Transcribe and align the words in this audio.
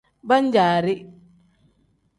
Pan-jaari. 0.27 0.95